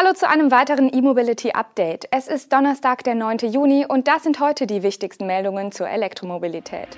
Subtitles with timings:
[0.00, 2.06] Hallo zu einem weiteren E-Mobility Update.
[2.12, 3.38] Es ist Donnerstag, der 9.
[3.50, 6.96] Juni und das sind heute die wichtigsten Meldungen zur Elektromobilität.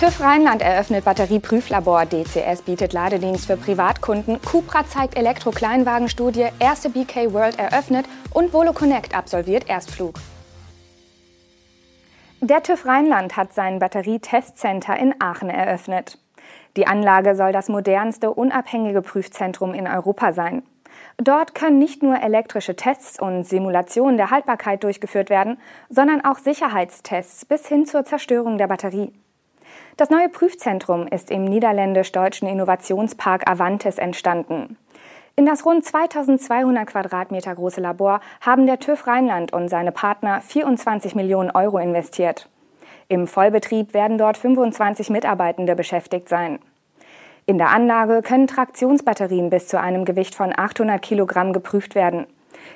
[0.00, 7.60] TÜV Rheinland eröffnet Batterieprüflabor, DCS bietet Ladedienst für Privatkunden, Cupra zeigt Elektro-Kleinwagenstudie, erste BK World
[7.60, 10.16] eröffnet und Volo Connect absolviert Erstflug.
[12.40, 16.18] Der TÜV Rheinland hat sein Batterietestcenter in Aachen eröffnet.
[16.76, 20.62] Die Anlage soll das modernste unabhängige Prüfzentrum in Europa sein.
[21.18, 27.44] Dort können nicht nur elektrische Tests und Simulationen der Haltbarkeit durchgeführt werden, sondern auch Sicherheitstests
[27.44, 29.12] bis hin zur Zerstörung der Batterie.
[29.96, 34.78] Das neue Prüfzentrum ist im niederländisch-deutschen Innovationspark Avantis entstanden.
[35.36, 41.14] In das rund 2200 Quadratmeter große Labor haben der TÜV Rheinland und seine Partner 24
[41.14, 42.48] Millionen Euro investiert.
[43.08, 46.58] Im Vollbetrieb werden dort 25 Mitarbeitende beschäftigt sein.
[47.44, 52.26] In der Anlage können Traktionsbatterien bis zu einem Gewicht von 800 Kilogramm geprüft werden.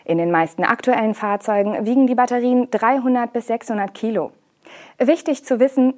[0.05, 4.33] In den meisten aktuellen Fahrzeugen wiegen die Batterien 300 bis 600 Kilo.
[4.99, 5.95] Wichtig zu wissen,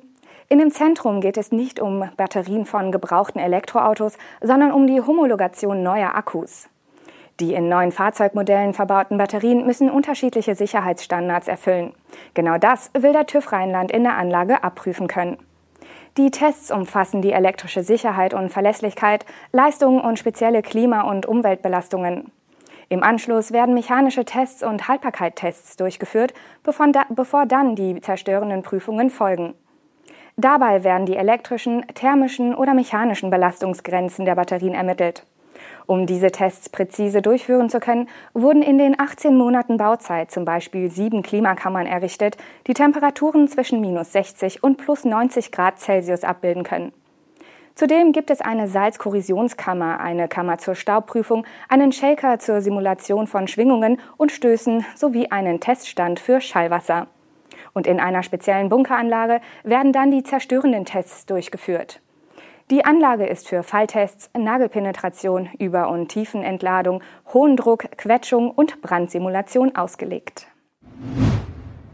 [0.51, 5.83] in dem Zentrum geht es nicht um Batterien von gebrauchten Elektroautos, sondern um die Homologation
[5.83, 6.69] neuer Akkus.
[7.41, 11.95] Die in neuen Fahrzeugmodellen verbauten Batterien müssen unterschiedliche Sicherheitsstandards erfüllen.
[12.35, 15.39] Genau das will der TÜV Rheinland in der Anlage abprüfen können.
[16.17, 22.33] Die Tests umfassen die elektrische Sicherheit und Verlässlichkeit, Leistungen und spezielle Klima- und Umweltbelastungen.
[22.89, 29.11] Im Anschluss werden mechanische Tests und Haltbarkeitstests durchgeführt, bevor, da, bevor dann die zerstörenden Prüfungen
[29.11, 29.55] folgen.
[30.37, 35.27] Dabei werden die elektrischen, thermischen oder mechanischen Belastungsgrenzen der Batterien ermittelt.
[35.87, 40.91] Um diese Tests präzise durchführen zu können, wurden in den 18 Monaten Bauzeit zum Beispiel
[40.91, 46.93] sieben Klimakammern errichtet, die Temperaturen zwischen minus 60 und plus 90 Grad Celsius abbilden können.
[47.79, 54.01] Zudem gibt es eine Salzkorrosionskammer, eine Kammer zur Staubprüfung, einen Shaker zur Simulation von Schwingungen
[54.17, 57.07] und Stößen sowie einen Teststand für Schallwasser.
[57.75, 62.01] Und in einer speziellen Bunkeranlage werden dann die zerstörenden Tests durchgeführt.
[62.71, 67.03] Die Anlage ist für Falltests, Nagelpenetration, Über- und Tiefenentladung,
[67.33, 70.49] hohen Druck, Quetschung und Brandsimulation ausgelegt.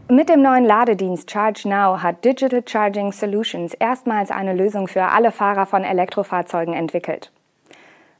[0.09, 5.31] Mit dem neuen Ladedienst Charge Now hat Digital Charging Solutions erstmals eine Lösung für alle
[5.31, 7.31] Fahrer von Elektrofahrzeugen entwickelt.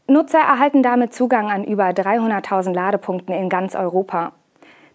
[0.08, 4.32] Nutzer erhalten damit Zugang an über 300.000 Ladepunkten in ganz Europa.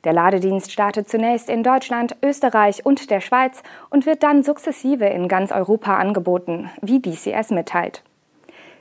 [0.05, 5.29] Der Ladedienst startet zunächst in Deutschland, Österreich und der Schweiz und wird dann sukzessive in
[5.29, 8.03] ganz Europa angeboten, wie DCS mitteilt.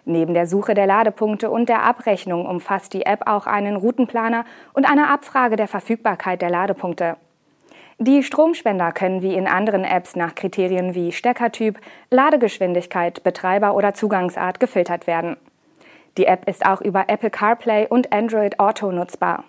[0.06, 4.90] Neben der Suche der Ladepunkte und der Abrechnung umfasst die App auch einen Routenplaner und
[4.90, 7.18] eine Abfrage der Verfügbarkeit der Ladepunkte.
[8.00, 11.79] Die Stromspender können wie in anderen Apps nach Kriterien wie Steckertyp,
[12.09, 15.35] Ladegeschwindigkeit, Betreiber oder Zugangsart gefiltert werden.
[16.18, 19.44] Die App ist auch über Apple CarPlay und Android Auto nutzbar.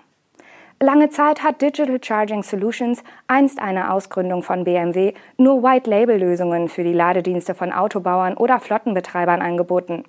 [0.82, 6.94] Lange Zeit hat Digital Charging Solutions, einst eine Ausgründung von BMW, nur White-Label-Lösungen für die
[6.94, 10.04] Ladedienste von Autobauern oder Flottenbetreibern angeboten.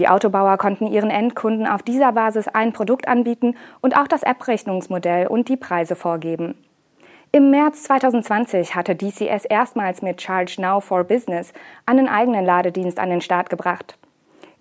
[0.00, 5.28] Die Autobauer konnten ihren Endkunden auf dieser Basis ein Produkt anbieten und auch das App-Rechnungsmodell
[5.28, 6.56] und die Preise vorgeben.
[7.30, 11.52] Im März 2020 hatte DCS erstmals mit Charge Now for Business
[11.86, 13.96] einen eigenen Ladedienst an den Start gebracht.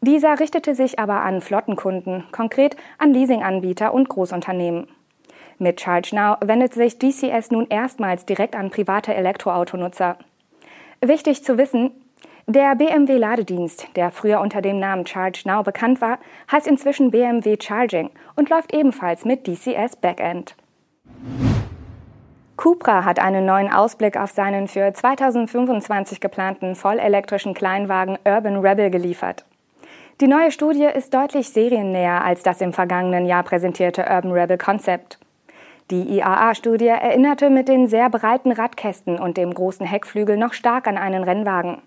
[0.02, 4.86] Dieser richtete sich aber an Flottenkunden, konkret an Leasinganbieter und Großunternehmen.
[5.58, 10.18] Mit Charge Now wendet sich DCS nun erstmals direkt an private Elektroautonutzer.
[11.02, 11.92] Wichtig zu wissen,
[12.48, 16.20] der BMW Ladedienst, der früher unter dem Namen Charge Now bekannt war,
[16.52, 20.56] heißt inzwischen BMW Charging und läuft ebenfalls mit DCS Backend.
[22.58, 29.46] Cupra hat einen neuen Ausblick auf seinen für 2025 geplanten vollelektrischen Kleinwagen Urban Rebel geliefert.
[30.22, 35.20] Die neue Studie ist deutlich seriennäher als das im vergangenen Jahr präsentierte Urban Rebel Konzept.
[35.91, 40.97] Die IAA-Studie erinnerte mit den sehr breiten Radkästen und dem großen Heckflügel noch stark an
[40.97, 41.78] einen Rennwagen.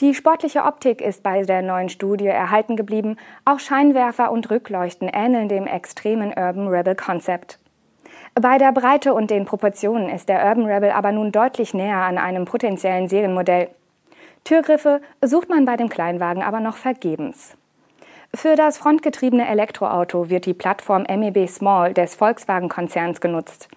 [0.00, 3.16] Die sportliche Optik ist bei der neuen Studie erhalten geblieben,
[3.46, 7.58] auch Scheinwerfer und Rückleuchten ähneln dem extremen Urban Rebel Konzept.
[8.34, 12.18] Bei der Breite und den Proportionen ist der Urban Rebel aber nun deutlich näher an
[12.18, 13.70] einem potenziellen Serienmodell.
[14.44, 17.56] Türgriffe sucht man bei dem Kleinwagen aber noch vergebens.
[18.34, 23.68] Für das frontgetriebene Elektroauto wird die Plattform MEB Small des Volkswagen-Konzerns genutzt.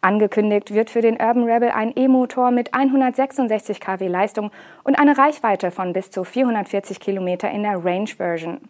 [0.00, 4.50] Angekündigt wird für den Urban Rebel ein E-Motor mit 166 kW Leistung
[4.82, 8.60] und eine Reichweite von bis zu 440 Kilometer in der Range Version.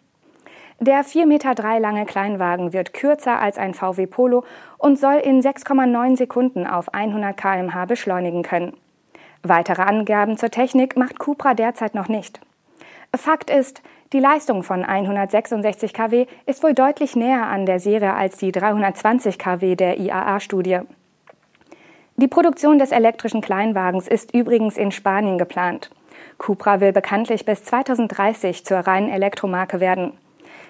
[0.79, 4.43] Der 4,3 Meter lange Kleinwagen wird kürzer als ein VW Polo
[4.77, 8.75] und soll in 6,9 Sekunden auf 100 km/h beschleunigen können.
[9.43, 12.41] Weitere Angaben zur Technik macht Cupra derzeit noch nicht.
[13.15, 13.81] Fakt ist,
[14.13, 19.39] Die Leistung von 166 kW ist wohl deutlich näher an der Serie als die 320
[19.39, 20.79] kW der IAA-Studie.
[22.17, 25.91] Die Produktion des elektrischen Kleinwagens ist übrigens in Spanien geplant.
[26.37, 30.11] Cupra will bekanntlich bis 2030 zur reinen Elektromarke werden.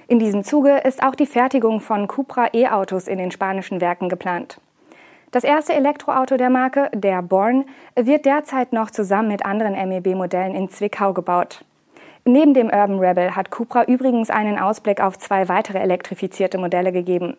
[0.07, 4.61] In diesem Zuge ist auch die Fertigung von Cupra E-Autos in den spanischen Werken geplant.
[5.31, 7.65] Das erste Elektroauto der Marke, der Born,
[7.95, 11.65] wird derzeit noch zusammen mit anderen MEB-Modellen in Zwickau gebaut.
[12.23, 17.35] Neben dem Urban Rebel hat Cupra übrigens einen Ausblick auf zwei weitere elektrifizierte Modelle gegeben.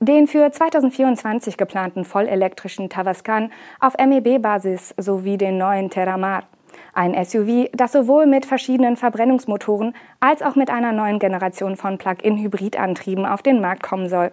[0.00, 3.50] Den für 2024 geplanten vollelektrischen Tavascan
[3.80, 6.44] auf MEB-Basis sowie den neuen Terramar.
[6.92, 13.26] Ein SUV, das sowohl mit verschiedenen Verbrennungsmotoren als auch mit einer neuen Generation von Plug-in-Hybridantrieben
[13.26, 14.30] auf den Markt kommen soll.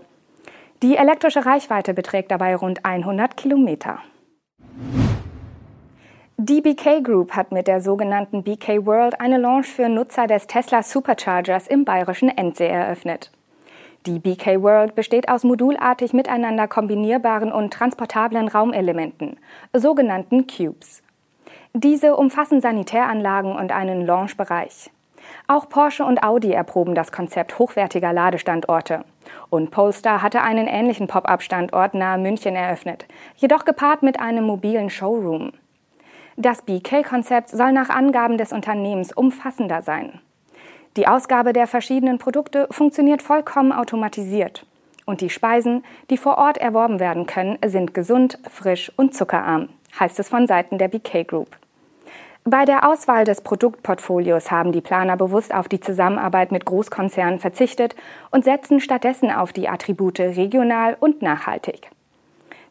[0.83, 3.99] Die elektrische Reichweite beträgt dabei rund 100 Kilometer.
[6.37, 10.83] Die BK Group hat mit der sogenannten BK World eine Launch für Nutzer des Tesla
[10.83, 13.31] Superchargers im bayerischen Endsee eröffnet.
[14.05, 19.39] Die BK World besteht aus modulartig miteinander kombinierbaren und transportablen Raumelementen,
[19.71, 21.03] sogenannten Cubes.
[21.73, 24.91] Diese umfassen Sanitäranlagen und einen Launchbereich.
[25.47, 29.05] Auch Porsche und Audi erproben das Konzept hochwertiger Ladestandorte.
[29.49, 33.05] Und Polestar hatte einen ähnlichen Pop-up-Standort nahe München eröffnet,
[33.37, 35.53] jedoch gepaart mit einem mobilen Showroom.
[36.37, 40.19] Das BK-Konzept soll nach Angaben des Unternehmens umfassender sein.
[40.97, 44.65] Die Ausgabe der verschiedenen Produkte funktioniert vollkommen automatisiert.
[45.05, 50.19] Und die Speisen, die vor Ort erworben werden können, sind gesund, frisch und zuckerarm, heißt
[50.19, 51.57] es von Seiten der BK Group.
[52.43, 57.95] Bei der Auswahl des Produktportfolios haben die Planer bewusst auf die Zusammenarbeit mit Großkonzernen verzichtet
[58.29, 61.89] und setzen stattdessen auf die Attribute regional und nachhaltig.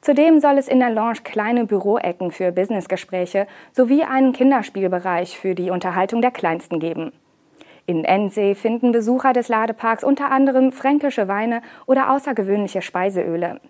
[0.05, 5.71] Zudem soll es in der Lounge kleine Büroecken für Businessgespräche sowie einen Kinderspielbereich für die
[5.71, 7.11] Unterhaltung der Kleinsten geben.
[7.87, 13.63] In Endsee finden Besucher des Ladeparks unter anderem fränkische Weine oder außergewöhnliche Speiseöle.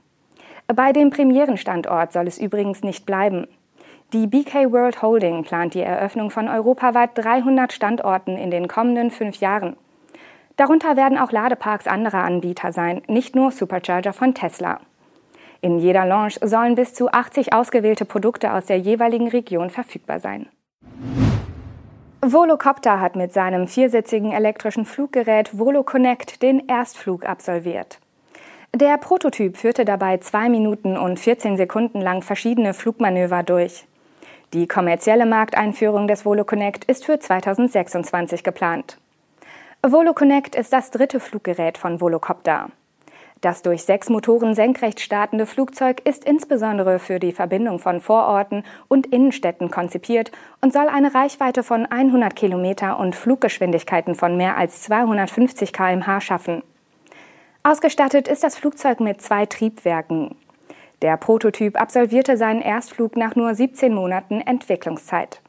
[0.67, 3.47] Bei dem Premierenstandort soll es übrigens nicht bleiben.
[4.13, 9.37] Die BK World Holding plant die Eröffnung von europaweit 300 Standorten in den kommenden fünf
[9.37, 9.77] Jahren.
[10.57, 14.81] Darunter werden auch Ladeparks anderer Anbieter sein, nicht nur Supercharger von Tesla.
[15.64, 20.46] In jeder Launch sollen bis zu 80 ausgewählte Produkte aus der jeweiligen Region verfügbar sein.
[22.20, 27.99] Volocopter hat mit seinem viersitzigen elektrischen Fluggerät VoloConnect den Erstflug absolviert.
[28.75, 33.87] Der Prototyp führte dabei zwei Minuten und 14 Sekunden lang verschiedene Flugmanöver durch.
[34.52, 38.99] Die kommerzielle Markteinführung des VoloConnect ist für 2026 geplant.
[39.82, 42.69] VoloConnect ist das dritte Fluggerät von Volocopter.
[43.44, 49.06] Das durch sechs Motoren senkrecht startende Flugzeug ist insbesondere für die Verbindung von Vororten und
[49.08, 50.32] Innenstädten konzipiert
[50.62, 56.62] und soll eine Reichweite von 100 Kilometer und Fluggeschwindigkeiten von mehr als 250 km/h schaffen.
[57.62, 60.37] Ausgestattet ist das Flugzeug mit zwei Triebwerken.
[61.02, 65.43] Der Prototyp absolvierte seinen Erstflug nach nur 17 Monaten Entwicklungszeit.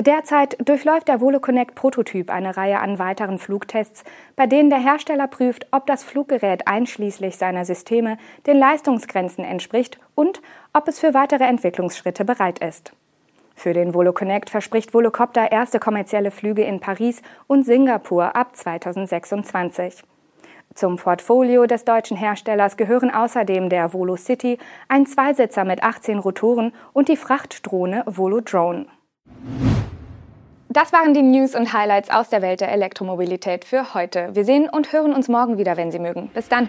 [0.00, 4.02] Derzeit durchläuft der VoloConnect Prototyp eine Reihe an weiteren Flugtests,
[4.34, 10.42] bei denen der Hersteller prüft, ob das Fluggerät einschließlich seiner Systeme den Leistungsgrenzen entspricht und
[10.72, 12.92] ob es für weitere Entwicklungsschritte bereit ist.
[13.54, 20.02] Für den VoloConnect verspricht Volocopter erste kommerzielle Flüge in Paris und Singapur ab 2026.
[20.74, 24.58] Zum Portfolio des deutschen Herstellers gehören außerdem der Volo City,
[24.88, 28.86] ein Zweisitzer mit 18 Rotoren und die Frachtdrohne Volo Drone.
[30.74, 34.30] Das waren die News und Highlights aus der Welt der Elektromobilität für heute.
[34.32, 36.30] Wir sehen und hören uns morgen wieder, wenn Sie mögen.
[36.34, 36.68] Bis dann.